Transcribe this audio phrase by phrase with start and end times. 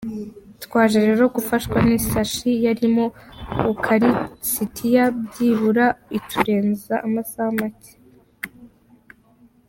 [0.63, 3.05] Twaje rero gufashwa n’isashi yarimo
[3.73, 5.85] Ukarisitiya, byibura
[6.17, 7.91] iturenza amasaha make.